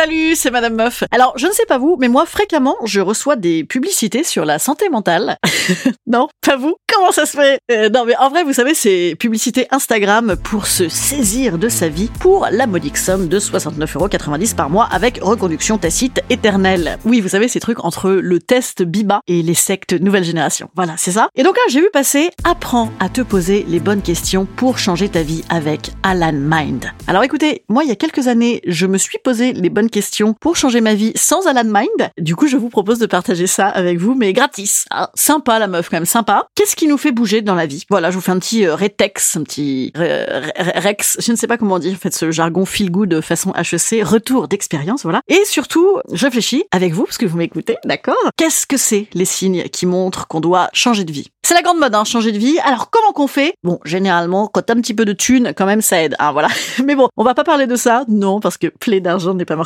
Salut, 0.00 0.34
c'est 0.34 0.50
Madame 0.50 0.76
Meuf. 0.76 1.04
Alors, 1.10 1.34
je 1.36 1.46
ne 1.46 1.52
sais 1.52 1.66
pas 1.66 1.76
vous, 1.76 1.98
mais 2.00 2.08
moi, 2.08 2.24
fréquemment, 2.24 2.76
je 2.86 3.02
reçois 3.02 3.36
des 3.36 3.64
publicités 3.64 4.24
sur 4.24 4.46
la 4.46 4.58
santé 4.58 4.88
mentale. 4.88 5.36
non, 6.06 6.26
pas 6.40 6.56
vous 6.56 6.76
Comment 6.90 7.12
ça 7.12 7.26
se 7.26 7.36
fait? 7.36 7.60
Euh, 7.70 7.90
Non, 7.90 8.06
mais 8.06 8.16
en 8.16 8.30
vrai, 8.30 8.42
vous 8.42 8.54
savez, 8.54 8.72
c'est 8.72 9.14
publicité 9.18 9.66
Instagram 9.70 10.36
pour 10.42 10.66
se 10.66 10.88
saisir 10.88 11.58
de 11.58 11.68
sa 11.68 11.88
vie 11.88 12.08
pour 12.18 12.48
la 12.50 12.66
modique 12.66 12.96
somme 12.96 13.28
de 13.28 13.38
69,90€ 13.38 14.54
par 14.54 14.70
mois 14.70 14.88
avec 14.90 15.18
reconduction 15.20 15.76
tacite 15.76 16.22
éternelle. 16.30 16.98
Oui, 17.04 17.20
vous 17.20 17.28
savez, 17.28 17.46
ces 17.48 17.60
trucs 17.60 17.84
entre 17.84 18.10
le 18.10 18.38
test 18.38 18.82
Biba 18.82 19.20
et 19.28 19.42
les 19.42 19.54
sectes 19.54 19.92
nouvelle 19.92 20.24
génération. 20.24 20.70
Voilà, 20.76 20.94
c'est 20.96 21.12
ça. 21.12 21.28
Et 21.34 21.42
donc 21.42 21.56
là, 21.56 21.62
j'ai 21.68 21.80
vu 21.80 21.90
passer 21.92 22.30
Apprends 22.44 22.90
à 23.00 23.10
te 23.10 23.20
poser 23.20 23.66
les 23.68 23.80
bonnes 23.80 24.02
questions 24.02 24.46
pour 24.56 24.78
changer 24.78 25.10
ta 25.10 25.22
vie 25.22 25.44
avec 25.50 25.90
Alan 26.02 26.32
Mind. 26.32 26.86
Alors 27.06 27.22
écoutez, 27.22 27.64
moi, 27.68 27.84
il 27.84 27.90
y 27.90 27.92
a 27.92 27.96
quelques 27.96 28.28
années, 28.28 28.62
je 28.66 28.86
me 28.86 28.96
suis 28.96 29.18
posé 29.22 29.52
les 29.52 29.68
bonnes 29.68 29.89
questions 29.90 30.34
pour 30.40 30.56
changer 30.56 30.80
ma 30.80 30.94
vie 30.94 31.12
sans 31.14 31.46
Alan 31.46 31.64
Mind. 31.64 32.10
Du 32.18 32.36
coup, 32.36 32.46
je 32.46 32.56
vous 32.56 32.68
propose 32.68 32.98
de 32.98 33.06
partager 33.06 33.46
ça 33.46 33.68
avec 33.68 33.98
vous, 33.98 34.14
mais 34.14 34.32
gratis. 34.32 34.86
Ah, 34.90 35.10
sympa 35.14 35.58
la 35.58 35.66
meuf, 35.66 35.88
quand 35.88 35.96
même 35.96 36.06
sympa. 36.06 36.46
Qu'est-ce 36.54 36.76
qui 36.76 36.86
nous 36.86 36.96
fait 36.96 37.12
bouger 37.12 37.42
dans 37.42 37.54
la 37.54 37.66
vie? 37.66 37.84
Voilà, 37.90 38.10
je 38.10 38.16
vous 38.16 38.20
fais 38.20 38.32
un 38.32 38.38
petit 38.38 38.64
euh, 38.66 38.74
rétex, 38.74 39.36
un 39.36 39.42
petit 39.42 39.92
rex. 39.96 41.18
Je 41.20 41.32
ne 41.32 41.36
sais 41.36 41.46
pas 41.46 41.58
comment 41.58 41.78
dire, 41.78 41.92
en 41.92 41.98
fait, 41.98 42.14
ce 42.14 42.30
jargon 42.30 42.64
feel 42.64 42.90
good 42.90 43.20
façon 43.20 43.52
HEC, 43.52 44.04
retour 44.04 44.48
d'expérience, 44.48 45.02
voilà. 45.02 45.20
Et 45.28 45.44
surtout, 45.44 45.98
je 46.12 46.24
réfléchis 46.24 46.64
avec 46.72 46.92
vous, 46.92 47.04
parce 47.04 47.18
que 47.18 47.26
vous 47.26 47.36
m'écoutez, 47.36 47.76
d'accord? 47.84 48.14
Qu'est-ce 48.36 48.66
que 48.66 48.76
c'est 48.76 49.08
les 49.12 49.24
signes 49.24 49.64
qui 49.64 49.86
montrent 49.86 50.26
qu'on 50.26 50.40
doit 50.40 50.70
changer 50.72 51.04
de 51.04 51.12
vie? 51.12 51.30
C'est 51.42 51.54
la 51.54 51.62
grande 51.62 51.78
mode, 51.78 51.94
hein, 51.94 52.04
changer 52.04 52.32
de 52.32 52.38
vie. 52.38 52.58
Alors, 52.60 52.90
comment 52.90 53.12
qu'on 53.12 53.26
fait? 53.26 53.54
Bon, 53.64 53.80
généralement, 53.84 54.46
quand 54.46 54.62
t'as 54.62 54.74
un 54.74 54.80
petit 54.80 54.94
peu 54.94 55.04
de 55.04 55.12
thunes, 55.12 55.52
quand 55.56 55.66
même, 55.66 55.80
ça 55.80 56.02
aide, 56.02 56.14
hein, 56.18 56.32
voilà. 56.32 56.48
Mais 56.84 56.94
bon, 56.94 57.08
on 57.16 57.24
va 57.24 57.34
pas 57.34 57.44
parler 57.44 57.66
de 57.66 57.76
ça, 57.76 58.04
non, 58.08 58.40
parce 58.40 58.56
que 58.56 58.68
plaie 58.68 59.00
d'argent 59.00 59.34
n'est 59.34 59.44
pas 59.44 59.56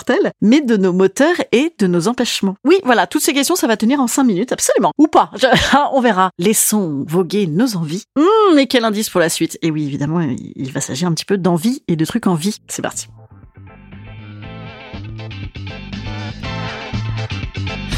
mais 0.41 0.61
de 0.61 0.77
nos 0.77 0.93
moteurs 0.93 1.37
et 1.53 1.73
de 1.79 1.87
nos 1.87 2.09
empêchements. 2.09 2.57
Oui, 2.65 2.77
voilà, 2.85 3.07
toutes 3.07 3.23
ces 3.23 3.33
questions, 3.33 3.57
ça 3.57 3.67
va 3.67 3.77
tenir 3.77 4.01
en 4.01 4.07
5 4.07 4.25
minutes, 4.25 4.53
absolument. 4.53 4.93
Ou 4.99 5.07
pas, 5.07 5.31
Je- 5.37 5.47
on 5.93 6.01
verra. 6.01 6.31
Laissons 6.39 7.05
voguer 7.07 7.47
nos 7.47 7.77
envies. 7.77 8.05
Hum, 8.19 8.59
et 8.59 8.67
quel 8.67 8.85
indice 8.85 9.11
pour 9.11 9.21
la 9.21 9.29
suite? 9.29 9.59
Et 9.63 9.71
oui, 9.71 9.85
évidemment, 9.85 10.21
il 10.21 10.53
il 10.57 10.73
va 10.73 10.81
s'agir 10.81 11.09
un 11.09 11.13
petit 11.13 11.25
peu 11.25 11.37
d'envie 11.39 11.83
et 11.89 11.97
de 11.97 12.05
trucs 12.05 12.27
en 12.27 12.35
vie. 12.35 12.57
C'est 12.69 12.83
parti. 12.83 13.09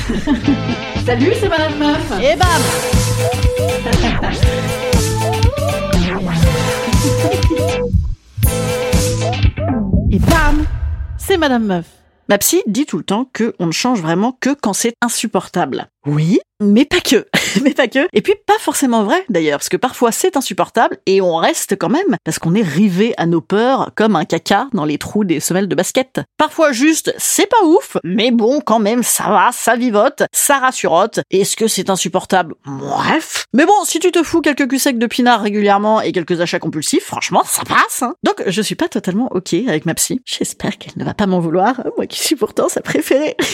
Salut, 1.07 1.33
c'est 1.41 1.49
Madame 1.49 1.79
Meuf 1.79 2.12
Et 2.23 2.37
bam 2.37 2.62
Et 10.11 10.19
bam 10.19 10.65
C'est 11.29 11.39
Madame 11.39 11.67
Meuf. 11.67 11.87
Ma 12.29 12.39
psy 12.39 12.63
dit 12.69 12.87
tout 12.87 12.99
le 12.99 13.03
temps 13.03 13.25
que 13.25 13.57
on 13.59 13.67
ne 13.67 13.73
change 13.73 14.01
vraiment 14.01 14.31
que 14.31 14.55
quand 14.55 14.75
c'est 14.75 14.95
insupportable. 15.03 15.89
Oui, 16.07 16.39
mais 16.61 16.85
pas 16.85 17.01
que. 17.01 17.27
mais 17.62 17.75
pas 17.75 17.89
que. 17.89 18.07
Et 18.12 18.23
puis 18.23 18.35
pas 18.47 18.59
forcément 18.61 19.05
vrai 19.05 19.25
d'ailleurs, 19.29 19.59
parce 19.59 19.69
que 19.69 19.77
parfois 19.77 20.12
c'est 20.12 20.37
insupportable 20.37 20.99
et 21.07 21.21
on 21.21 21.37
reste 21.37 21.77
quand 21.77 21.89
même 21.89 22.17
parce 22.25 22.39
qu'on 22.39 22.55
est 22.55 22.62
rivé 22.62 23.12
à 23.17 23.27
nos 23.27 23.41
peurs 23.41 23.91
comme 23.95 24.17
un 24.17 24.25
caca 24.25 24.69
dans 24.73 24.84
les 24.84 24.99
trous 24.99 25.25
des 25.25 25.41
semelles 25.41 25.69
de 25.69 25.75
basket. 25.75 26.21
Parfois 26.39 26.73
juste 26.73 27.12
c'est 27.19 27.47
pas 27.47 27.65
ouf, 27.65 27.97
mais 28.05 28.31
bon 28.31 28.61
quand 28.61 28.79
même 28.79 29.03
ça 29.03 29.25
va, 29.25 29.51
ça 29.53 29.77
vivote, 29.77 30.23
ça 30.33 30.59
rassurote. 30.59 31.21
Est-ce 31.31 31.57
que 31.57 31.67
c'est 31.67 31.91
insupportable? 31.91 32.55
Bref. 32.65 33.45
Mais 33.53 33.67
bon, 33.67 33.84
si 33.84 33.99
tu 33.99 34.11
te 34.12 34.23
fous 34.23 34.41
quelques 34.41 34.79
secs 34.79 34.99
de 34.99 35.07
pinard 35.07 35.43
régulièrement 35.43 36.01
et 36.01 36.12
quelques 36.12 36.41
achats 36.41 36.59
compulsifs, 36.59 37.05
franchement 37.05 37.43
ça 37.45 37.62
passe. 37.65 38.03
Hein. 38.03 38.15
Donc 38.23 38.43
je 38.47 38.62
suis 38.62 38.77
pas 38.77 38.89
totalement 38.89 39.29
ok 39.33 39.55
avec 39.69 39.87
ma 39.87 39.95
psy. 39.95 40.23
J'espère 40.25 40.79
qu'elle 40.79 40.95
ne 40.97 41.05
va 41.05 41.15
pas 41.15 41.27
m'en 41.27 41.41
vouloir, 41.41 41.83
moi 41.97 42.07
qui 42.07 42.21
suis 42.21 42.37
pourtant 42.37 42.69
sa 42.69 42.81
préférée. 42.81 43.37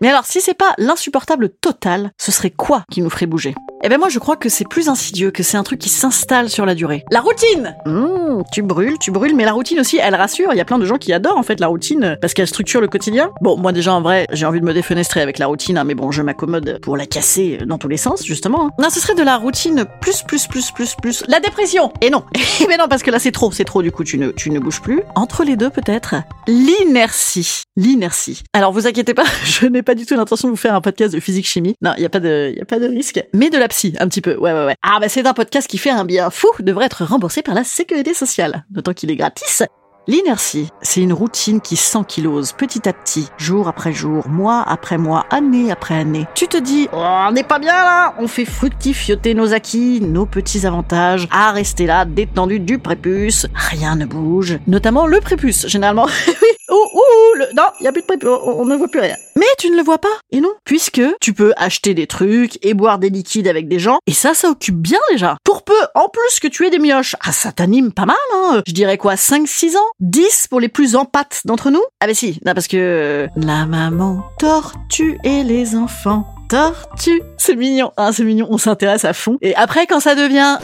Mais 0.00 0.08
alors, 0.08 0.26
si 0.26 0.40
c'est 0.40 0.54
pas 0.54 0.74
l'insupportable 0.78 1.48
total, 1.48 1.95
ce 2.18 2.32
serait 2.32 2.50
quoi 2.50 2.82
qui 2.90 3.02
nous 3.02 3.10
ferait 3.10 3.26
bouger? 3.26 3.54
Eh 3.84 3.88
ben 3.88 3.98
moi, 3.98 4.08
je 4.08 4.18
crois 4.18 4.36
que 4.36 4.48
c'est 4.48 4.66
plus 4.68 4.88
insidieux, 4.88 5.30
que 5.30 5.42
c'est 5.42 5.56
un 5.58 5.62
truc 5.62 5.78
qui 5.78 5.90
s'installe 5.90 6.48
sur 6.48 6.64
la 6.66 6.74
durée. 6.74 7.04
La 7.12 7.20
routine 7.20 7.76
Mmh, 7.84 8.42
Tu 8.52 8.62
brûles, 8.62 8.98
tu 8.98 9.10
brûles, 9.10 9.36
mais 9.36 9.44
la 9.44 9.52
routine 9.52 9.78
aussi, 9.78 9.98
elle 10.02 10.14
rassure. 10.14 10.48
Il 10.52 10.56
y 10.56 10.60
a 10.60 10.64
plein 10.64 10.78
de 10.78 10.86
gens 10.86 10.96
qui 10.96 11.12
adorent 11.12 11.36
en 11.38 11.42
fait 11.42 11.60
la 11.60 11.66
routine 11.68 12.16
parce 12.20 12.32
qu'elle 12.34 12.46
structure 12.48 12.80
le 12.80 12.88
quotidien. 12.88 13.30
Bon, 13.42 13.56
moi 13.56 13.72
déjà 13.72 13.92
en 13.94 14.00
vrai, 14.00 14.26
j'ai 14.32 14.46
envie 14.46 14.60
de 14.60 14.64
me 14.64 14.72
défenestrer 14.74 15.20
avec 15.20 15.38
la 15.38 15.46
routine, 15.46 15.76
hein, 15.78 15.84
mais 15.84 15.94
bon, 15.94 16.10
je 16.10 16.22
m'accommode 16.22 16.78
pour 16.82 16.96
la 16.96 17.06
casser 17.06 17.58
euh, 17.60 17.66
dans 17.66 17.78
tous 17.78 17.88
les 17.88 17.96
sens, 17.98 18.24
justement. 18.24 18.66
hein. 18.66 18.70
Non, 18.80 18.88
ce 18.90 18.98
serait 18.98 19.14
de 19.14 19.22
la 19.22 19.36
routine 19.36 19.84
plus, 20.00 20.22
plus, 20.22 20.46
plus, 20.46 20.70
plus, 20.72 20.94
plus. 21.00 21.22
La 21.28 21.38
dépression 21.40 21.92
Et 22.00 22.10
non 22.10 22.24
Mais 22.68 22.76
non, 22.78 22.88
parce 22.88 23.02
que 23.02 23.10
là 23.10 23.18
c'est 23.18 23.30
trop, 23.32 23.52
c'est 23.52 23.64
trop, 23.64 23.82
du 23.82 23.92
coup 23.92 24.04
tu 24.04 24.18
ne, 24.18 24.30
tu 24.30 24.50
ne 24.50 24.58
bouges 24.58 24.80
plus. 24.80 25.02
Entre 25.14 25.44
les 25.44 25.56
deux 25.56 25.70
peut-être 25.70 26.14
L'inertie. 26.48 27.65
L'inertie. 27.78 28.42
Alors 28.54 28.72
vous 28.72 28.86
inquiétez 28.86 29.12
pas, 29.12 29.24
je 29.44 29.66
n'ai 29.66 29.82
pas 29.82 29.94
du 29.94 30.06
tout 30.06 30.14
l'intention 30.14 30.48
de 30.48 30.52
vous 30.52 30.56
faire 30.56 30.74
un 30.74 30.80
podcast 30.80 31.12
de 31.12 31.20
physique-chimie. 31.20 31.74
Non, 31.82 31.92
il 31.98 32.02
y 32.02 32.06
a 32.06 32.08
pas 32.08 32.20
de, 32.20 32.54
y 32.56 32.60
a 32.60 32.64
pas 32.64 32.78
de 32.78 32.86
risque. 32.86 33.22
Mais 33.34 33.50
de 33.50 33.58
la 33.58 33.68
psy, 33.68 33.94
un 34.00 34.08
petit 34.08 34.22
peu. 34.22 34.34
Ouais, 34.36 34.52
ouais, 34.52 34.64
ouais. 34.64 34.76
Ah 34.82 34.98
bah 34.98 35.10
c'est 35.10 35.26
un 35.26 35.34
podcast 35.34 35.68
qui 35.68 35.76
fait 35.76 35.90
un 35.90 36.06
bien 36.06 36.30
fou, 36.30 36.48
devrait 36.60 36.86
être 36.86 37.04
remboursé 37.04 37.42
par 37.42 37.54
la 37.54 37.64
sécurité 37.64 38.14
sociale. 38.14 38.64
D'autant 38.70 38.94
qu'il 38.94 39.10
est 39.10 39.16
gratis. 39.16 39.62
L'inertie, 40.08 40.68
c'est 40.82 41.02
une 41.02 41.12
routine 41.12 41.60
qui 41.60 41.74
s'ankylose 41.74 42.52
petit 42.52 42.88
à 42.88 42.92
petit, 42.92 43.28
jour 43.38 43.66
après 43.66 43.92
jour, 43.92 44.28
mois 44.28 44.62
après 44.62 44.98
mois, 44.98 45.26
année 45.30 45.72
après 45.72 45.96
année. 45.96 46.28
Tu 46.36 46.46
te 46.46 46.56
dis, 46.56 46.88
oh, 46.92 46.96
on 46.96 47.32
n'est 47.32 47.42
pas 47.42 47.58
bien 47.58 47.74
là, 47.74 48.14
on 48.20 48.28
fait 48.28 48.44
fructifioter 48.44 49.34
nos 49.34 49.52
acquis, 49.52 50.00
nos 50.00 50.24
petits 50.24 50.64
avantages, 50.64 51.26
à 51.32 51.50
rester 51.50 51.86
là, 51.86 52.04
détendu 52.04 52.60
du 52.60 52.78
prépuce, 52.78 53.48
rien 53.52 53.96
ne 53.96 54.06
bouge, 54.06 54.60
notamment 54.68 55.08
le 55.08 55.20
prépuce, 55.20 55.66
généralement. 55.66 56.06
non, 57.54 57.64
il 57.80 57.86
a 57.86 57.92
plus 57.92 58.02
de 58.02 58.06
prépuce, 58.06 58.28
on, 58.28 58.64
ne 58.64 58.76
voit 58.76 58.88
plus 58.88 59.00
rien. 59.00 59.16
Mais 59.36 59.46
tu 59.58 59.70
ne 59.70 59.76
le 59.76 59.82
vois 59.82 59.98
pas, 59.98 60.08
et 60.30 60.40
non, 60.40 60.52
puisque 60.64 61.02
tu 61.20 61.32
peux 61.32 61.52
acheter 61.56 61.94
des 61.94 62.06
trucs 62.06 62.58
et 62.64 62.74
boire 62.74 62.98
des 62.98 63.10
liquides 63.10 63.48
avec 63.48 63.68
des 63.68 63.78
gens, 63.78 63.98
et 64.06 64.12
ça, 64.12 64.34
ça 64.34 64.48
occupe 64.50 64.76
bien 64.76 64.98
déjà. 65.10 65.36
Pour 65.44 65.62
peu, 65.62 65.74
en 65.94 66.08
plus 66.08 66.40
que 66.40 66.48
tu 66.48 66.66
aies 66.66 66.70
des 66.70 66.78
mioches, 66.78 67.16
ah, 67.20 67.32
ça 67.32 67.52
t'anime 67.52 67.92
pas 67.92 68.06
mal, 68.06 68.16
hein. 68.34 68.62
Je 68.66 68.72
dirais 68.72 68.98
quoi, 68.98 69.14
5-6 69.14 69.76
ans? 69.76 69.86
10 70.00 70.46
pour 70.48 70.60
les 70.60 70.68
plus 70.68 70.96
en 70.96 71.04
pattes 71.04 71.42
d'entre 71.44 71.70
nous? 71.70 71.82
Ah 72.00 72.06
bah 72.06 72.14
si, 72.14 72.40
parce 72.44 72.68
que... 72.68 72.76
euh, 72.76 73.26
La 73.36 73.66
maman 73.66 74.24
tortue 74.38 75.18
et 75.24 75.42
les 75.42 75.76
enfants 75.76 76.26
tortue. 76.48 77.22
C'est 77.38 77.56
mignon, 77.56 77.92
hein, 77.96 78.12
c'est 78.12 78.24
mignon, 78.24 78.46
on 78.50 78.58
s'intéresse 78.58 79.04
à 79.04 79.12
fond. 79.12 79.36
Et 79.42 79.54
après, 79.56 79.86
quand 79.86 80.00
ça 80.00 80.14
devient... 80.14 80.58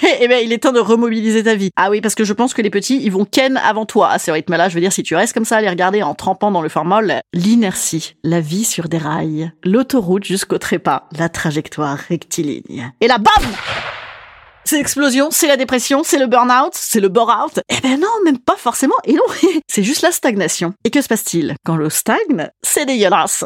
Eh 0.20 0.28
ben, 0.28 0.44
il 0.44 0.52
est 0.52 0.58
temps 0.58 0.72
de 0.72 0.80
remobiliser 0.80 1.44
ta 1.44 1.54
vie. 1.54 1.70
Ah 1.76 1.90
oui, 1.90 2.00
parce 2.00 2.14
que 2.14 2.24
je 2.24 2.32
pense 2.32 2.54
que 2.54 2.62
les 2.62 2.70
petits, 2.70 3.00
ils 3.02 3.12
vont 3.12 3.24
ken 3.24 3.56
avant 3.56 3.86
toi 3.86 4.10
à 4.10 4.18
ce 4.18 4.30
rythme-là. 4.30 4.68
Je 4.68 4.74
veux 4.74 4.80
dire, 4.80 4.92
si 4.92 5.02
tu 5.02 5.14
restes 5.14 5.32
comme 5.32 5.44
ça 5.44 5.56
à 5.56 5.60
les 5.60 5.68
regarder 5.68 6.02
en 6.02 6.14
trempant 6.14 6.50
dans 6.50 6.62
le 6.62 6.68
formol, 6.68 7.20
l'inertie, 7.32 8.16
la 8.22 8.40
vie 8.40 8.64
sur 8.64 8.88
des 8.88 8.98
rails, 8.98 9.52
l'autoroute 9.64 10.24
jusqu'au 10.24 10.58
trépas, 10.58 11.08
la 11.16 11.28
trajectoire 11.28 11.96
rectiligne. 11.96 12.92
Et 13.00 13.08
là, 13.08 13.18
bam 13.18 13.44
c'est 14.64 14.76
l'explosion, 14.76 15.30
c'est 15.32 15.48
la 15.48 15.56
dépression, 15.56 16.02
c'est 16.04 16.18
le 16.18 16.28
burn-out, 16.28 16.72
c'est 16.74 17.00
le 17.00 17.08
bore-out. 17.08 17.60
Eh 17.68 17.80
ben 17.80 17.98
non, 17.98 18.08
même 18.24 18.38
pas 18.38 18.56
forcément. 18.56 18.94
Et 19.04 19.14
non, 19.14 19.24
c'est 19.66 19.82
juste 19.82 20.02
la 20.02 20.12
stagnation. 20.12 20.74
Et 20.84 20.90
que 20.90 21.00
se 21.00 21.08
passe-t-il 21.08 21.56
Quand 21.64 21.76
l'eau 21.76 21.90
stagne, 21.90 22.48
c'est 22.62 22.86
dégueulasse. 22.86 23.44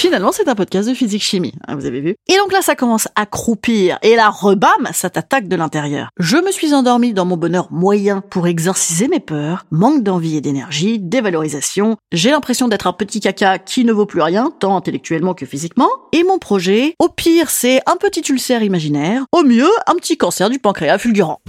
Finalement, 0.00 0.32
c'est 0.32 0.48
un 0.48 0.54
podcast 0.54 0.88
de 0.88 0.94
physique-chimie, 0.94 1.52
hein, 1.68 1.76
vous 1.76 1.84
avez 1.84 2.00
vu. 2.00 2.16
Et 2.26 2.36
donc 2.38 2.54
là, 2.54 2.62
ça 2.62 2.74
commence 2.74 3.06
à 3.16 3.26
croupir. 3.26 3.98
Et 4.00 4.16
là, 4.16 4.30
rebam, 4.30 4.88
ça 4.94 5.10
t'attaque 5.10 5.46
de 5.46 5.56
l'intérieur. 5.56 6.08
Je 6.18 6.38
me 6.38 6.50
suis 6.52 6.72
endormie 6.72 7.12
dans 7.12 7.26
mon 7.26 7.36
bonheur 7.36 7.68
moyen 7.70 8.22
pour 8.30 8.46
exorciser 8.46 9.08
mes 9.08 9.20
peurs, 9.20 9.66
manque 9.70 10.02
d'envie 10.02 10.38
et 10.38 10.40
d'énergie, 10.40 10.98
dévalorisation. 10.98 11.98
J'ai 12.12 12.30
l'impression 12.30 12.66
d'être 12.66 12.86
un 12.86 12.94
petit 12.94 13.20
caca 13.20 13.58
qui 13.58 13.84
ne 13.84 13.92
vaut 13.92 14.06
plus 14.06 14.22
rien, 14.22 14.50
tant 14.58 14.74
intellectuellement 14.74 15.34
que 15.34 15.44
physiquement. 15.44 15.90
Et 16.12 16.24
mon 16.24 16.38
projet, 16.38 16.94
au 16.98 17.10
pire, 17.10 17.50
c'est 17.50 17.82
un 17.84 17.96
petit 17.96 18.22
ulcère 18.32 18.62
imaginaire. 18.62 19.24
Au 19.32 19.42
mieux, 19.42 19.68
un 19.86 19.96
petit 19.96 20.16
cancer 20.16 20.48
du 20.48 20.58
pancréas 20.58 20.96
fulgurant. 20.96 21.42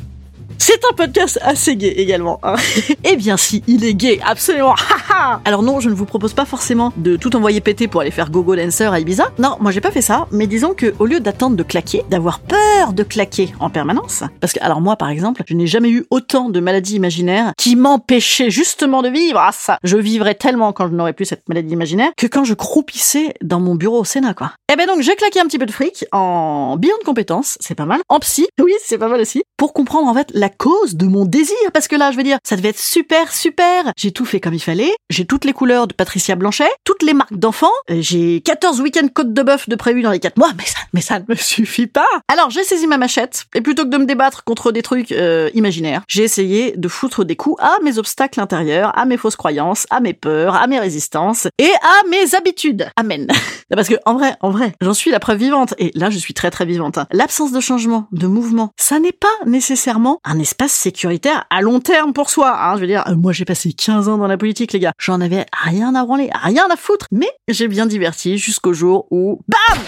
C'est 0.64 0.86
un 0.88 0.94
podcast 0.94 1.40
assez 1.42 1.76
gay 1.76 1.88
également. 1.88 2.40
Hein. 2.44 2.54
eh 3.04 3.16
bien 3.16 3.36
si, 3.36 3.64
il 3.66 3.84
est 3.84 3.96
gay, 3.96 4.20
absolument. 4.24 4.76
Alors 5.44 5.64
non, 5.64 5.80
je 5.80 5.90
ne 5.90 5.96
vous 5.96 6.06
propose 6.06 6.36
pas 6.36 6.46
forcément 6.46 6.94
de 6.98 7.16
tout 7.16 7.36
envoyer 7.36 7.62
péter 7.62 7.88
pour 7.88 8.02
aller 8.02 8.12
faire 8.12 8.30
gogo 8.30 8.56
dancer 8.56 8.84
à 8.84 9.00
Ibiza. 9.00 9.32
Non, 9.40 9.58
moi 9.60 9.72
j'ai 9.72 9.82
pas 9.82 9.90
fait 9.90 10.04
ça, 10.04 10.28
mais 10.32 10.46
disons 10.46 10.76
que 10.76 10.94
au 11.00 11.08
lieu 11.08 11.20
d'attendre 11.20 11.56
de 11.56 11.64
claquer, 11.64 12.04
d'avoir 12.12 12.40
peur 12.42 12.94
de 12.94 13.02
claquer 13.02 13.52
en 13.60 13.72
permanence, 13.72 14.24
parce 14.40 14.54
que 14.54 14.60
alors 14.62 14.82
moi 14.82 14.98
par 14.98 15.10
exemple, 15.10 15.42
je 15.48 15.56
n'ai 15.56 15.66
jamais 15.66 15.90
eu 15.90 16.06
autant 16.12 16.50
de 16.50 16.60
maladies 16.60 16.96
imaginaires 16.96 17.54
qui 17.58 17.76
m'empêchaient 17.76 18.52
justement 18.52 19.02
de 19.02 19.10
vivre. 19.10 19.40
Ah 19.42 19.52
ça, 19.52 19.80
je 19.84 19.98
vivrais 19.98 20.36
tellement 20.36 20.74
quand 20.74 20.88
je 20.88 20.94
n'aurais 20.94 21.14
plus 21.14 21.26
cette 21.26 21.50
maladie 21.50 21.74
imaginaire 21.74 22.12
que 22.16 22.28
quand 22.28 22.44
je 22.44 22.54
croupissais 22.54 23.34
dans 23.42 23.60
mon 23.60 23.74
bureau 23.74 24.02
au 24.02 24.06
Sénat 24.06 24.36
quoi. 24.36 24.52
Eh 24.72 24.76
ben 24.76 24.86
donc 24.86 25.02
j'ai 25.02 25.16
claqué 25.16 25.40
un 25.40 25.46
petit 25.46 25.58
peu 25.58 25.66
de 25.66 25.72
fric 25.72 26.06
en 26.12 26.78
bilan 26.78 26.98
de 27.00 27.06
compétences, 27.06 27.58
c'est 27.62 27.74
pas 27.74 27.86
mal. 27.86 28.02
En 28.10 28.20
psy, 28.20 28.48
oui 28.62 28.74
c'est 28.86 29.00
pas 29.00 29.08
mal 29.08 29.22
aussi, 29.22 29.42
pour 29.58 29.74
comprendre 29.74 30.08
en 30.08 30.14
fait 30.14 30.30
la 30.36 30.51
cause 30.58 30.96
de 30.96 31.06
mon 31.06 31.26
désir, 31.26 31.56
parce 31.74 31.88
que 31.88 31.96
là, 31.96 32.12
je 32.12 32.18
veux 32.18 32.24
dire, 32.24 32.38
ça 32.44 32.56
devait 32.56 32.70
être 32.70 32.80
super, 32.80 33.32
super. 33.34 33.92
J'ai 33.98 34.12
tout 34.12 34.26
fait 34.26 34.40
comme 34.40 34.54
il 34.54 34.60
fallait. 34.62 34.92
J'ai 35.10 35.26
toutes 35.26 35.46
les 35.46 35.54
couleurs 35.54 35.88
de 35.88 35.94
Patricia 35.94 36.36
Blanchet, 36.36 36.70
toutes 36.84 37.04
les 37.04 37.14
marques 37.14 37.34
d'enfants. 37.36 37.72
Euh, 37.90 37.98
J'ai 38.02 38.42
14 38.42 38.82
week-ends 38.82 39.08
côte 39.14 39.34
de 39.34 39.42
bœuf 39.44 39.68
de 39.70 39.76
prévu 39.76 40.02
dans 40.02 40.12
les 40.12 40.20
4 40.20 40.38
mois, 40.38 40.52
mais 40.58 40.66
ça, 40.66 40.80
mais 40.94 41.02
ça 41.02 41.20
ne 41.20 41.26
me 41.28 41.36
suffit 41.36 41.88
pas. 41.88 42.06
Alors, 42.28 42.50
j'ai 42.50 42.64
saisi 42.64 42.88
ma 42.88 42.98
machette, 42.98 43.46
et 43.56 43.62
plutôt 43.62 43.84
que 43.84 43.90
de 43.90 43.98
me 43.98 44.06
débattre 44.06 44.44
contre 44.44 44.72
des 44.72 44.82
trucs 44.82 45.12
euh, 45.12 45.50
imaginaires, 45.54 46.04
j'ai 46.08 46.24
essayé 46.24 46.74
de 46.78 46.88
foutre 46.88 47.26
des 47.26 47.36
coups 47.36 47.62
à 47.62 47.78
mes 47.84 47.98
obstacles 47.98 48.40
intérieurs, 48.40 48.98
à 48.98 49.06
mes 49.06 49.18
fausses 49.18 49.36
croyances, 49.36 49.88
à 49.90 50.00
mes 50.00 50.14
peurs, 50.14 50.56
à 50.56 50.68
mes 50.68 50.80
résistances, 50.80 51.48
et 51.58 51.72
à 51.82 52.08
mes 52.10 52.36
habitudes. 52.36 52.90
Amen. 52.96 53.28
parce 53.76 53.88
que, 53.88 53.96
en 54.06 54.14
vrai, 54.16 54.36
en 54.42 54.50
vrai, 54.52 54.74
j'en 54.82 54.94
suis 54.94 55.12
la 55.12 55.20
preuve 55.20 55.38
vivante, 55.38 55.74
et 55.78 55.92
là, 55.96 56.10
je 56.10 56.18
suis 56.18 56.34
très 56.34 56.52
très 56.52 56.66
vivante. 56.66 56.98
hein. 56.98 57.08
L'absence 57.12 57.52
de 57.52 57.60
changement, 57.60 58.08
de 58.12 58.28
mouvement, 58.28 58.72
ça 58.78 59.00
n'est 59.00 59.12
pas 59.12 59.28
nécessairement 59.46 60.20
un 60.24 60.40
espace 60.42 60.74
sécuritaire 60.74 61.46
à 61.50 61.62
long 61.62 61.80
terme 61.80 62.14
pour 62.14 62.30
soi. 62.30 62.54
Hein. 62.60 62.76
Je 62.76 62.82
veux 62.82 62.88
dire, 62.88 63.06
moi 63.16 63.32
j'ai 63.32 63.46
passé 63.46 63.72
15 63.72 64.10
ans 64.10 64.18
dans 64.18 64.28
la 64.28 64.38
politique, 64.38 64.74
les 64.74 64.80
gars. 64.80 64.94
J'en 65.00 65.22
avais 65.22 65.46
rien 65.52 65.96
à 65.96 66.04
branler, 66.04 66.30
rien 66.34 66.68
à 66.70 66.76
foutre. 66.76 67.08
Mais 67.12 67.30
j'ai 67.48 67.68
bien 67.68 67.86
diverti 67.86 68.38
jusqu'au 68.38 68.74
jour 68.74 69.08
où, 69.12 69.40
BAM 69.48 69.80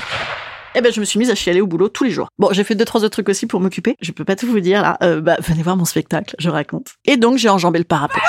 eh 0.75 0.81
ben, 0.81 0.91
je 0.91 0.99
me 0.99 1.05
suis 1.05 1.19
mise 1.19 1.29
à 1.29 1.35
chialer 1.35 1.61
au 1.61 1.67
boulot 1.67 1.87
tous 1.87 2.03
les 2.03 2.09
jours. 2.09 2.29
Bon, 2.39 2.49
j'ai 2.51 2.63
fait 2.63 2.73
deux, 2.73 2.85
trois 2.85 3.01
autres 3.01 3.11
trucs 3.11 3.29
aussi 3.29 3.45
pour 3.45 3.59
m'occuper. 3.59 3.95
Je 4.01 4.11
peux 4.11 4.25
pas 4.25 4.35
tout 4.35 4.47
vous 4.47 4.59
dire, 4.59 4.81
là. 4.81 4.97
Euh, 5.03 5.21
bah, 5.21 5.37
venez 5.39 5.61
voir 5.61 5.77
mon 5.77 5.85
spectacle, 5.85 6.35
je 6.39 6.49
raconte. 6.49 6.93
Et 7.05 7.17
donc, 7.17 7.37
j'ai 7.37 7.49
enjambé 7.49 7.77
le 7.77 7.85
parapet. 7.85 8.21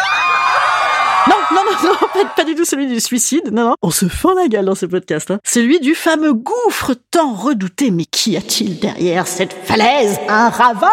Non, 1.27 1.37
non, 1.53 1.63
non, 1.65 1.89
non, 1.89 2.09
pas, 2.13 2.25
pas 2.37 2.45
du 2.45 2.55
tout 2.55 2.67
celui 2.67 2.87
du 2.87 3.01
suicide, 3.01 3.51
non, 3.51 3.71
non. 3.71 3.75
On 3.81 3.91
se 3.91 4.09
fend 4.09 4.35
la 4.35 4.49
gueule 4.49 4.67
dans 4.67 4.75
ce 4.75 4.85
podcast, 4.85 5.31
hein. 5.31 5.39
Celui 5.43 5.81
du 5.81 5.95
fameux 5.95 6.35
gouffre 6.35 6.93
tant 7.11 7.33
redouté. 7.33 7.91
Mais 7.91 8.05
qu'y 8.05 8.37
a-t-il 8.37 8.79
derrière 8.79 9.27
cette 9.27 9.55
falaise 9.65 10.19
Un 10.29 10.51
ravin? 10.51 10.91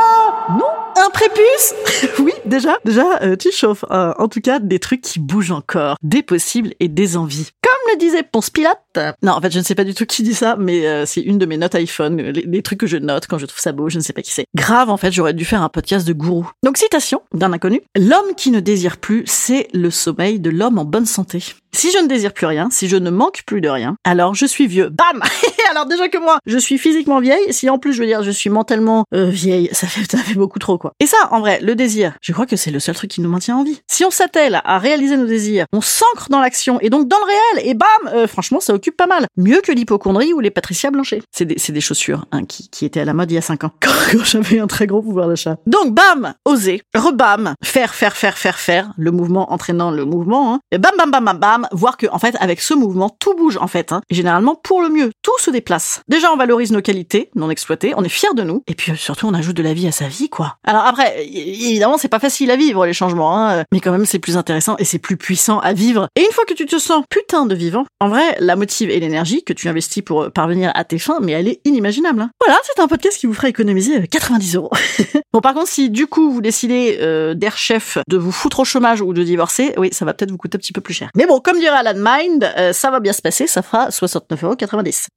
Non 0.58 0.81
prépuce 1.12 1.74
Oui, 2.20 2.32
déjà, 2.46 2.78
déjà, 2.86 3.22
euh, 3.22 3.36
tu 3.36 3.52
chauffes. 3.52 3.86
Euh, 3.92 4.14
en 4.18 4.28
tout 4.28 4.42
cas, 4.42 4.60
des 4.60 4.80
trucs 4.80 5.02
qui 5.02 5.20
bougent 5.20 5.52
encore. 5.52 5.98
Des 6.02 6.24
possibles 6.24 6.74
et 6.80 6.88
des 6.88 7.18
envies. 7.18 7.50
Comme 7.62 7.94
le 7.94 8.00
disait 8.00 8.24
Ponce 8.24 8.50
Pilate. 8.50 9.00
Non, 9.22 9.34
en 9.34 9.42
fait, 9.42 9.52
je 9.52 9.60
ne 9.60 9.64
sais 9.64 9.76
pas 9.76 9.84
du 9.84 9.94
tout 9.94 10.06
qui 10.06 10.24
dit 10.24 10.34
ça, 10.34 10.56
mais 10.58 10.88
euh, 10.88 11.06
c'est 11.06 11.22
une 11.22 11.38
de 11.38 11.46
mes 11.46 11.58
notes 11.58 11.76
iPhone. 11.76 12.18
Les, 12.18 12.42
les 12.42 12.62
trucs 12.62 12.80
que 12.80 12.88
je 12.88 12.98
note 12.98 13.28
quand 13.28 13.38
je 13.38 13.46
trouve 13.46 13.60
ça 13.60 13.72
beau, 13.72 13.90
je 13.90 13.98
ne 13.98 14.04
sais 14.04 14.14
pas 14.14 14.22
qui 14.22 14.32
c'est. 14.32 14.46
Grave, 14.56 14.90
en 14.90 14.98
fait, 14.98 15.12
j'aurais 15.12 15.34
dû 15.34 15.46
faire 15.46 15.62
un 15.62 15.70
podcast 15.70 16.08
de 16.08 16.14
gourou. 16.14 16.50
Donc, 16.64 16.78
citation 16.78 17.22
d'un 17.34 17.54
inconnu. 17.54 17.82
L'homme 17.96 18.36
qui 18.36 18.52
ne 18.52 18.60
désire 18.60 18.98
plus, 18.98 19.24
c'est 19.26 19.68
le 19.74 19.90
sommeil 19.90 20.40
de 20.40 20.50
l'homme 20.50 20.80
en 20.80 20.86
bonne 20.86 21.06
santé. 21.06 21.44
Si 21.74 21.92
je 21.92 22.00
ne 22.00 22.08
désire 22.08 22.34
plus 22.34 22.46
rien, 22.46 22.70
si 22.70 22.88
je 22.88 22.98
ne 22.98 23.10
manque 23.10 23.44
plus 23.46 23.62
de 23.62 23.70
rien, 23.70 23.96
alors 24.04 24.36
je 24.36 24.46
suis 24.46 24.68
vieux. 24.68 24.90
Bam 24.90 25.22
Alors 25.72 25.86
déjà 25.86 26.10
que 26.10 26.18
moi, 26.18 26.40
je 26.46 26.58
suis 26.58 26.78
physiquement 26.78 27.20
vieille, 27.22 27.54
si 27.54 27.70
en 27.70 27.80
plus 27.80 27.94
je 27.94 28.02
veux 28.02 28.06
dire 28.06 28.24
je 28.24 28.32
suis 28.32 28.50
mentalement 28.50 29.06
euh, 29.14 29.30
vieille, 29.30 29.70
ça 29.74 29.88
fait, 29.88 30.10
ça 30.10 30.18
fait 30.18 30.34
beaucoup 30.34 30.60
trop 30.60 30.78
quoi. 30.78 30.94
Et 31.00 31.06
ça, 31.06 31.18
en 31.32 31.40
vrai, 31.40 31.60
le 31.62 31.76
désir, 31.76 32.14
je 32.22 32.34
crois 32.34 32.46
que 32.46 32.56
c'est 32.56 32.72
le 32.72 32.80
seul 32.80 32.96
truc 32.96 33.10
qui 33.10 33.22
nous 33.22 33.30
maintient 33.30 33.56
en 33.56 33.64
vie. 33.64 33.82
Si 33.88 34.04
on 34.04 34.12
s'attelle 34.12 34.62
à 34.66 34.80
réaliser 34.80 35.16
nos 35.16 35.26
désirs, 35.26 35.66
on 35.72 35.82
s'ancre 35.82 36.30
dans 36.30 36.42
l'action 36.42 36.80
et 36.82 36.90
donc 36.90 37.08
dans 37.08 37.18
le 37.18 37.26
réel, 37.26 37.70
et 37.70 37.74
bam 37.74 37.88
euh, 38.14 38.28
Franchement, 38.28 38.60
ça 38.60 38.74
occupe 38.74 38.98
pas 38.98 39.08
mal. 39.08 39.26
Mieux 39.38 39.62
que 39.62 39.72
l'hypochondrie 39.72 40.34
ou 40.34 40.40
les 40.40 40.52
Patricia 40.52 40.92
Blanchet. 40.92 41.22
C'est 41.32 41.46
des, 41.46 41.56
des 41.56 41.82
chaussures 41.82 42.26
hein, 42.32 42.46
qui, 42.46 42.70
qui 42.70 42.86
étaient 42.86 43.02
à 43.02 43.06
la 43.06 43.14
mode 43.14 43.32
il 43.32 43.36
y 43.36 43.38
a 43.38 43.42
5 43.42 43.64
ans, 43.64 43.72
quand, 43.82 43.92
quand 44.12 44.24
j'avais 44.24 44.60
un 44.60 44.68
très 44.68 44.88
gros 44.88 45.02
pouvoir 45.02 45.28
d'achat. 45.28 45.58
Donc 45.68 45.94
bam 45.94 46.34
Oser, 46.46 46.82
rebam, 46.94 47.56
faire, 47.64 47.94
faire, 47.94 48.16
faire, 48.16 48.38
faire, 48.38 48.60
faire, 48.60 48.92
le 48.98 49.12
mouvement 49.12 49.52
entraînant 49.54 49.92
le 49.92 50.06
mouvement, 50.06 50.54
hein, 50.54 50.60
et 50.72 50.78
bam, 50.78 50.92
bam, 50.98 51.12
bam, 51.12 51.26
bam, 51.26 51.40
bam, 51.40 51.61
voir 51.72 51.98
que 51.98 52.08
en 52.12 52.20
fait 52.20 52.36
avec 52.40 52.62
ce 52.62 52.74
mouvement, 52.74 53.10
tout 53.10 53.36
bouge 53.36 53.58
en 53.58 53.68
fait, 53.68 53.92
hein, 53.92 54.02
généralement 54.10 54.56
pour 54.56 54.82
le 54.82 54.90
mieux, 54.90 55.12
tout 55.22 55.38
se 55.40 55.52
déplace. 55.52 56.02
Déjà, 56.08 56.32
on 56.32 56.38
valorise 56.38 56.72
nos 56.72 56.82
qualités 56.82 57.30
non 57.36 57.50
exploitées, 57.50 57.94
on 57.96 58.04
est 58.04 58.10
fier 58.10 58.34
de 58.34 58.44
nous, 58.44 58.64
et 58.68 58.76
puis 58.76 58.92
euh, 58.92 58.96
surtout, 58.96 59.28
on 59.28 59.34
ajoute 59.34 59.58
de 59.58 59.64
la 59.64 59.74
vie 59.74 59.88
à 59.88 59.92
sa 59.92 60.08
vie, 60.08 60.30
quoi. 60.30 60.58
Alors 60.66 60.86
après, 60.86 61.26
évidemment, 61.26 61.98
c'est 61.98 62.08
pas 62.08 62.20
facile 62.20 62.52
à 62.52 62.56
vivre 62.56 62.86
les 62.86 62.94
changements, 62.94 63.38
hein, 63.38 63.64
mais 63.72 63.80
quand 63.80 63.92
même, 63.92 64.06
c'est 64.06 64.20
plus 64.20 64.38
intéressant 64.38 64.76
et 64.78 64.86
c'est 64.86 65.00
plus 65.00 65.18
puissant 65.18 65.60
à 65.60 65.74
vivre. 65.74 66.08
Et 66.16 66.22
une 66.22 66.32
fois 66.32 66.46
que 66.46 66.54
tu 66.54 66.66
te 66.66 66.78
sens 66.78 67.04
putain 67.10 67.46
de 67.46 67.56
vivant, 67.56 67.86
en 68.00 68.10
vrai, 68.10 68.36
la 68.40 68.56
motive 68.56 68.90
et 68.90 69.00
l'énergie 69.00 69.44
que 69.44 69.54
tu 69.54 69.68
investis 69.68 70.04
pour 70.04 70.24
euh, 70.24 70.30
parvenir 70.30 70.72
à 70.76 70.84
tes 70.84 71.00
fins, 71.00 71.20
mais 71.22 71.34
elle 71.34 71.48
est 71.48 71.60
inimaginable. 71.66 72.22
hein. 72.22 72.32
Voilà, 72.46 72.60
c'est 72.64 72.82
un 72.82 72.88
podcast 72.88 73.18
qui 73.18 73.26
vous 73.28 73.34
fera 73.34 73.50
économiser 73.50 73.98
euh, 74.02 74.06
90 74.10 74.56
euros. 74.56 74.72
bon, 75.34 75.42
par 75.42 75.54
contre, 75.54 75.68
si 75.68 75.90
du 75.90 76.08
coup 76.08 76.32
vous 76.32 76.42
décidez 76.42 76.98
euh, 77.02 77.34
d'air 77.34 77.58
chef 77.58 77.98
de 78.08 78.18
vous 78.18 78.32
foutre 78.32 78.60
au 78.62 78.66
chômage 78.66 79.02
ou 79.02 79.14
de 79.14 79.24
divorcer, 79.24 79.74
oui, 79.78 79.90
ça 79.92 80.06
va 80.06 80.14
peut-être 80.14 80.32
vous 80.32 80.38
coûter 80.38 80.58
un 80.58 80.60
petit 80.60 80.74
peu 80.74 80.82
plus 80.82 80.94
cher. 80.94 81.10
Mais 81.16 81.26
bon, 81.26 81.40
comme 81.52 81.60
dirait 81.60 81.76
Alan 81.86 82.00
Mind, 82.00 82.50
euh, 82.58 82.72
ça 82.72 82.92
va 82.92 83.02
bien 83.02 83.12
se 83.12 83.22
passer, 83.22 83.46
ça 83.46 83.62
fera 83.62 83.90
69,90 83.90 84.46
euros. 84.46 84.56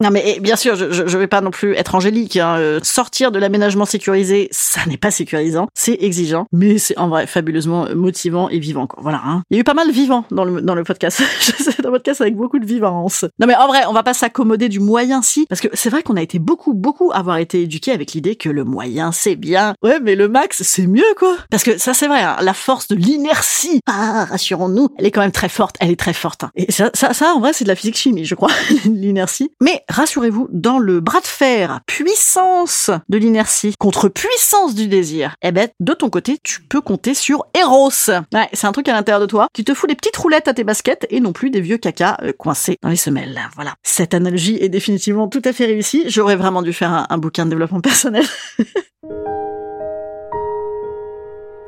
Non 0.02 0.10
mais 0.10 0.32
et 0.32 0.40
bien 0.40 0.56
sûr, 0.56 0.74
je, 0.74 0.90
je, 0.90 1.16
vais 1.18 1.28
pas 1.28 1.40
non 1.40 1.52
plus 1.52 1.74
être 1.76 1.94
angélique. 1.94 2.36
Hein, 2.36 2.56
euh, 2.58 2.80
sortir 2.82 3.30
de 3.30 3.38
l'aménagement 3.38 3.84
sécurisé, 3.84 4.48
ça 4.50 4.80
n'est 4.86 4.96
pas 4.96 5.12
sécurisant, 5.12 5.68
c'est 5.74 5.96
exigeant, 6.02 6.46
mais 6.50 6.78
c'est 6.78 6.98
en 6.98 7.08
vrai 7.08 7.28
fabuleusement 7.28 7.86
motivant 7.94 8.48
et 8.48 8.58
vivant. 8.58 8.88
Quoi. 8.88 9.00
Voilà. 9.00 9.22
Hein. 9.24 9.42
Il 9.50 9.54
y 9.54 9.58
a 9.58 9.60
eu 9.60 9.64
pas 9.64 9.74
mal 9.74 9.86
de 9.86 9.92
vivants 9.92 10.24
dans 10.32 10.44
le 10.44 10.60
dans 10.60 10.74
le 10.74 10.82
podcast. 10.82 11.22
c'est 11.40 11.86
un 11.86 11.90
podcast 11.90 12.20
avec 12.20 12.34
beaucoup 12.34 12.58
de 12.58 12.66
vivance. 12.66 13.24
Non 13.38 13.46
mais 13.46 13.54
en 13.54 13.68
vrai, 13.68 13.82
on 13.86 13.92
va 13.92 14.02
pas 14.02 14.14
s'accommoder 14.14 14.68
du 14.68 14.80
moyen 14.80 15.22
si, 15.22 15.46
parce 15.48 15.60
que 15.60 15.68
c'est 15.72 15.90
vrai 15.90 16.02
qu'on 16.02 16.16
a 16.16 16.22
été 16.22 16.40
beaucoup 16.40 16.74
beaucoup 16.74 17.12
avoir 17.14 17.36
été 17.36 17.62
éduqués 17.62 17.92
avec 17.92 18.12
l'idée 18.12 18.34
que 18.34 18.48
le 18.48 18.64
moyen 18.64 19.12
c'est 19.12 19.36
bien. 19.36 19.74
Ouais, 19.84 20.00
mais 20.00 20.16
le 20.16 20.26
max 20.26 20.64
c'est 20.64 20.88
mieux 20.88 21.14
quoi. 21.16 21.36
Parce 21.50 21.62
que 21.62 21.78
ça 21.78 21.94
c'est 21.94 22.08
vrai, 22.08 22.22
hein, 22.22 22.38
la 22.40 22.54
force 22.54 22.88
de 22.88 22.96
l'inertie. 22.96 23.78
Ah, 23.86 24.26
rassurons-nous, 24.28 24.88
elle 24.98 25.06
est 25.06 25.12
quand 25.12 25.20
même 25.20 25.30
très 25.30 25.48
forte. 25.48 25.76
Elle 25.78 25.92
est 25.92 26.00
très 26.00 26.12
forte. 26.12 26.23
Et 26.54 26.70
ça, 26.72 26.90
ça, 26.94 27.12
ça 27.12 27.34
en 27.34 27.40
vrai 27.40 27.52
c'est 27.52 27.64
de 27.64 27.68
la 27.68 27.74
physique 27.74 27.96
chimie, 27.96 28.24
je 28.24 28.34
crois, 28.34 28.50
l'inertie. 28.84 29.50
Mais 29.60 29.84
rassurez-vous, 29.88 30.48
dans 30.50 30.78
le 30.78 31.00
bras 31.00 31.20
de 31.20 31.26
fer, 31.26 31.80
puissance 31.86 32.90
de 33.08 33.18
l'inertie 33.18 33.74
contre 33.78 34.08
puissance 34.08 34.74
du 34.74 34.88
désir, 34.88 35.36
eh 35.42 35.52
ben 35.52 35.68
de 35.80 35.92
ton 35.92 36.10
côté, 36.10 36.38
tu 36.42 36.62
peux 36.62 36.80
compter 36.80 37.14
sur 37.14 37.44
Eros. 37.54 37.90
Ouais, 38.32 38.48
c'est 38.52 38.66
un 38.66 38.72
truc 38.72 38.88
à 38.88 38.92
l'intérieur 38.92 39.20
de 39.20 39.26
toi. 39.26 39.48
Tu 39.52 39.64
te 39.64 39.74
fous 39.74 39.86
des 39.86 39.94
petites 39.94 40.16
roulettes 40.16 40.48
à 40.48 40.54
tes 40.54 40.64
baskets 40.64 41.06
et 41.10 41.20
non 41.20 41.32
plus 41.32 41.50
des 41.50 41.60
vieux 41.60 41.78
caca 41.78 42.16
euh, 42.22 42.32
coincés 42.32 42.78
dans 42.82 42.88
les 42.88 42.96
semelles. 42.96 43.40
Voilà. 43.54 43.74
Cette 43.82 44.14
analogie 44.14 44.58
est 44.60 44.68
définitivement 44.68 45.28
tout 45.28 45.42
à 45.44 45.52
fait 45.52 45.66
réussie. 45.66 46.04
J'aurais 46.08 46.36
vraiment 46.36 46.62
dû 46.62 46.72
faire 46.72 46.92
un, 46.92 47.06
un 47.08 47.18
bouquin 47.18 47.44
de 47.44 47.50
développement 47.50 47.80
personnel. 47.80 48.24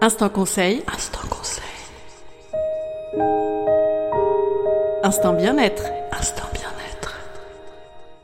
Instant 0.03 0.29
conseil. 0.29 0.83
Instant 0.95 1.27
conseil. 1.29 1.56
Instant 5.07 5.35
bien-être. 5.35 5.85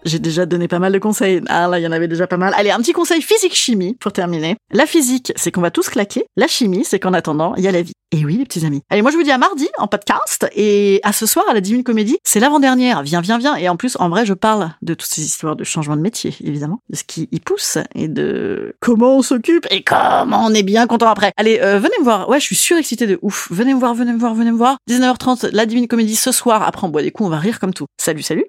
J'ai 0.05 0.19
déjà 0.19 0.47
donné 0.47 0.69
pas 0.69 0.79
mal 0.79 0.93
de 0.93 0.99
conseils. 0.99 1.41
Ah 1.49 1.69
là, 1.69 1.79
il 1.79 1.83
y 1.83 1.87
en 1.87 1.93
avait 1.93 2.09
déjà 2.09 2.27
pas 2.27 2.37
mal. 2.37 2.53
Allez, 2.57 2.71
un 2.71 2.79
petit 2.79 2.93
conseil 2.93 3.23
physique-chimie 3.23 3.97
pour 4.01 4.13
terminer. 4.13 4.57
La 4.73 4.87
physique, 4.87 5.33
c'est 5.37 5.53
qu'on 5.53 5.61
va 5.61 5.71
tous 5.71 5.89
claquer. 5.89 6.25
La 6.37 6.49
chimie, 6.49 6.85
c'est 6.85 6.99
qu'en 6.99 7.13
attendant, 7.13 7.55
il 7.57 7.63
y 7.65 7.69
a 7.69 7.73
la 7.73 7.83
vie. 7.83 7.93
Et 8.15 8.27
oui, 8.27 8.37
les 8.37 8.45
petits 8.45 8.67
amis. 8.67 8.83
Allez, 8.91 9.01
moi 9.01 9.11
je 9.11 9.17
vous 9.17 9.23
dis 9.23 9.31
à 9.31 9.39
mardi 9.39 9.69
en 9.79 9.87
podcast 9.87 10.47
et 10.55 11.01
à 11.03 11.13
ce 11.13 11.25
soir 11.25 11.47
à 11.49 11.55
la 11.55 11.63
Divine 11.63 11.83
Comédie. 11.83 12.19
C'est 12.25 12.41
l'avant-dernière. 12.41 13.03
Viens, 13.03 13.23
viens, 13.23 13.39
viens. 13.39 13.57
Et 13.57 13.71
en 13.71 13.77
plus, 13.77 13.97
en 13.99 14.11
vrai, 14.11 14.27
je 14.27 14.35
parle 14.35 14.71
de 14.83 14.93
toutes 14.93 15.11
ces 15.11 15.23
histoires 15.23 15.57
de 15.57 15.65
changement 15.65 15.97
de 15.97 16.03
métier, 16.03 16.35
évidemment, 16.45 16.81
de 16.91 16.97
ce 16.97 17.05
qui 17.05 17.29
y 17.33 17.41
pousse 17.41 17.79
et 17.95 18.09
de 18.09 18.77
comment 18.81 19.17
on 19.17 19.23
s'occupe 19.23 19.67
et 19.71 19.83
comment 19.83 20.45
on 20.45 20.53
est 20.53 20.63
bien 20.63 20.87
content 20.87 21.09
après. 21.09 21.33
Allez, 21.39 21.61
euh, 21.63 21.79
venez 21.79 21.95
me 22.01 22.05
voir. 22.05 22.29
Ouais, 22.29 22.39
je 22.39 22.45
suis 22.45 22.57
surexcitée 22.57 23.07
de 23.07 23.19
ouf. 23.23 23.49
Venez 23.51 23.73
me 23.73 23.81
voir, 23.81 23.95
venez 23.95 24.13
me 24.13 24.19
voir, 24.19 24.35
venez 24.35 24.53
me 24.53 24.59
voir. 24.59 24.77
19h30, 24.91 25.49
la 25.53 25.65
Divine 25.65 25.89
Comédie 25.89 26.17
ce 26.17 26.33
soir. 26.33 26.63
Après, 26.63 26.87
on 26.87 26.91
boit 26.91 27.03
des 27.03 27.13
coups, 27.13 27.29
on 27.29 27.31
va 27.31 27.39
rire 27.39 27.61
comme 27.61 27.73
tout. 27.73 27.87
Salut, 27.99 28.23
salut. 28.23 28.45